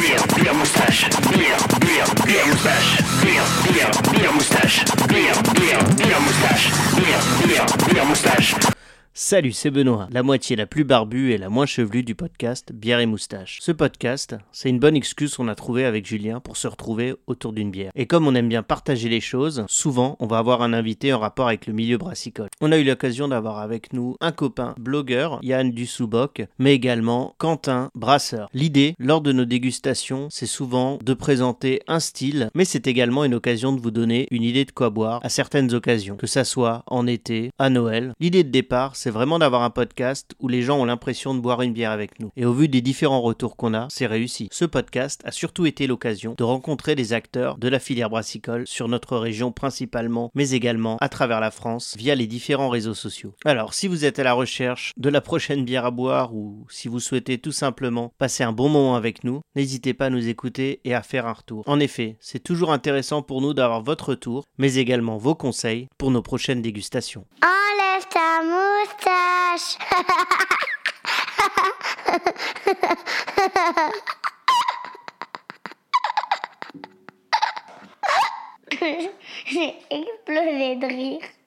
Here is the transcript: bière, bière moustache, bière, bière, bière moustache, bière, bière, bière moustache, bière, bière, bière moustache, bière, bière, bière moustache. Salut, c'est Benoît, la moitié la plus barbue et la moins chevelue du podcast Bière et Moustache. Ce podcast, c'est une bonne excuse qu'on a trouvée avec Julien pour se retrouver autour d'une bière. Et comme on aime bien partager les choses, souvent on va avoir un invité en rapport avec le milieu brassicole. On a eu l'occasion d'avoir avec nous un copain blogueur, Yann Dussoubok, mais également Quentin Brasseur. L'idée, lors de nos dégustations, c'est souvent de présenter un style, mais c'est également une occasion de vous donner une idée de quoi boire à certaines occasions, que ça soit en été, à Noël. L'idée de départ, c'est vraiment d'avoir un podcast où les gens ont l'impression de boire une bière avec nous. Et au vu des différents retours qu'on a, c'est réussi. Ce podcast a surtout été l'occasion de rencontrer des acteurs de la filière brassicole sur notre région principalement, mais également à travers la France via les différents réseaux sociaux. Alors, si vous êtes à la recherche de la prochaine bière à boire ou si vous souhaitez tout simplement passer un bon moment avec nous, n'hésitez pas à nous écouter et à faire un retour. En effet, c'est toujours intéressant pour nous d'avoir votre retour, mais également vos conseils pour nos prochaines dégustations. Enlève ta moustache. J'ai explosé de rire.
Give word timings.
bière, 0.00 0.26
bière 0.36 0.54
moustache, 0.54 1.08
bière, 1.30 1.58
bière, 1.80 2.14
bière 2.26 2.46
moustache, 2.46 2.98
bière, 3.22 3.44
bière, 3.70 3.90
bière 4.12 4.32
moustache, 4.32 4.84
bière, 5.08 5.42
bière, 5.54 5.84
bière 5.96 6.20
moustache, 6.20 6.70
bière, 6.96 7.46
bière, 7.46 7.66
bière 7.92 8.06
moustache. 8.06 8.79
Salut, 9.22 9.52
c'est 9.52 9.70
Benoît, 9.70 10.08
la 10.10 10.22
moitié 10.22 10.56
la 10.56 10.64
plus 10.64 10.82
barbue 10.82 11.32
et 11.32 11.36
la 11.36 11.50
moins 11.50 11.66
chevelue 11.66 12.02
du 12.02 12.14
podcast 12.14 12.72
Bière 12.72 13.00
et 13.00 13.06
Moustache. 13.06 13.58
Ce 13.60 13.70
podcast, 13.70 14.34
c'est 14.50 14.70
une 14.70 14.78
bonne 14.78 14.96
excuse 14.96 15.36
qu'on 15.36 15.48
a 15.48 15.54
trouvée 15.54 15.84
avec 15.84 16.06
Julien 16.06 16.40
pour 16.40 16.56
se 16.56 16.66
retrouver 16.66 17.14
autour 17.26 17.52
d'une 17.52 17.70
bière. 17.70 17.92
Et 17.94 18.06
comme 18.06 18.26
on 18.26 18.34
aime 18.34 18.48
bien 18.48 18.62
partager 18.62 19.10
les 19.10 19.20
choses, 19.20 19.66
souvent 19.68 20.16
on 20.20 20.26
va 20.26 20.38
avoir 20.38 20.62
un 20.62 20.72
invité 20.72 21.12
en 21.12 21.18
rapport 21.18 21.48
avec 21.48 21.66
le 21.66 21.74
milieu 21.74 21.98
brassicole. 21.98 22.48
On 22.62 22.72
a 22.72 22.78
eu 22.78 22.82
l'occasion 22.82 23.28
d'avoir 23.28 23.58
avec 23.58 23.92
nous 23.92 24.16
un 24.22 24.32
copain 24.32 24.74
blogueur, 24.78 25.38
Yann 25.42 25.70
Dussoubok, 25.70 26.46
mais 26.58 26.72
également 26.72 27.34
Quentin 27.36 27.90
Brasseur. 27.94 28.48
L'idée, 28.54 28.94
lors 28.98 29.20
de 29.20 29.32
nos 29.32 29.44
dégustations, 29.44 30.28
c'est 30.30 30.46
souvent 30.46 30.98
de 31.04 31.12
présenter 31.12 31.82
un 31.88 32.00
style, 32.00 32.48
mais 32.54 32.64
c'est 32.64 32.86
également 32.86 33.26
une 33.26 33.34
occasion 33.34 33.74
de 33.74 33.82
vous 33.82 33.90
donner 33.90 34.28
une 34.30 34.44
idée 34.44 34.64
de 34.64 34.72
quoi 34.72 34.88
boire 34.88 35.20
à 35.22 35.28
certaines 35.28 35.74
occasions, 35.74 36.16
que 36.16 36.26
ça 36.26 36.44
soit 36.44 36.84
en 36.86 37.06
été, 37.06 37.50
à 37.58 37.68
Noël. 37.68 38.14
L'idée 38.18 38.44
de 38.44 38.50
départ, 38.50 38.96
c'est 38.96 39.09
vraiment 39.10 39.38
d'avoir 39.38 39.62
un 39.62 39.70
podcast 39.70 40.34
où 40.40 40.48
les 40.48 40.62
gens 40.62 40.78
ont 40.78 40.84
l'impression 40.84 41.34
de 41.34 41.40
boire 41.40 41.62
une 41.62 41.72
bière 41.72 41.90
avec 41.90 42.20
nous. 42.20 42.30
Et 42.36 42.44
au 42.44 42.52
vu 42.52 42.68
des 42.68 42.80
différents 42.80 43.20
retours 43.20 43.56
qu'on 43.56 43.74
a, 43.74 43.88
c'est 43.90 44.06
réussi. 44.06 44.48
Ce 44.52 44.64
podcast 44.64 45.20
a 45.24 45.32
surtout 45.32 45.66
été 45.66 45.86
l'occasion 45.86 46.34
de 46.36 46.44
rencontrer 46.44 46.94
des 46.94 47.12
acteurs 47.12 47.58
de 47.58 47.68
la 47.68 47.78
filière 47.78 48.10
brassicole 48.10 48.66
sur 48.66 48.88
notre 48.88 49.16
région 49.16 49.52
principalement, 49.52 50.30
mais 50.34 50.50
également 50.50 50.96
à 51.00 51.08
travers 51.08 51.40
la 51.40 51.50
France 51.50 51.94
via 51.98 52.14
les 52.14 52.26
différents 52.26 52.68
réseaux 52.68 52.94
sociaux. 52.94 53.34
Alors, 53.44 53.74
si 53.74 53.88
vous 53.88 54.04
êtes 54.04 54.18
à 54.18 54.24
la 54.24 54.32
recherche 54.32 54.92
de 54.96 55.08
la 55.08 55.20
prochaine 55.20 55.64
bière 55.64 55.84
à 55.84 55.90
boire 55.90 56.34
ou 56.34 56.66
si 56.70 56.88
vous 56.88 57.00
souhaitez 57.00 57.38
tout 57.38 57.52
simplement 57.52 58.12
passer 58.18 58.44
un 58.44 58.52
bon 58.52 58.68
moment 58.68 58.96
avec 58.96 59.24
nous, 59.24 59.40
n'hésitez 59.56 59.94
pas 59.94 60.06
à 60.06 60.10
nous 60.10 60.28
écouter 60.28 60.80
et 60.84 60.94
à 60.94 61.02
faire 61.02 61.26
un 61.26 61.32
retour. 61.32 61.64
En 61.66 61.80
effet, 61.80 62.16
c'est 62.20 62.42
toujours 62.42 62.72
intéressant 62.72 63.22
pour 63.22 63.40
nous 63.40 63.54
d'avoir 63.54 63.82
votre 63.82 64.10
retour, 64.10 64.44
mais 64.58 64.74
également 64.74 65.16
vos 65.16 65.34
conseils 65.34 65.88
pour 65.98 66.10
nos 66.10 66.22
prochaines 66.22 66.62
dégustations. 66.62 67.26
Enlève 67.70 68.06
ta 68.08 68.42
moustache. 68.42 69.78
J'ai 79.46 79.74
explosé 79.90 80.76
de 80.76 80.86
rire. 80.86 81.39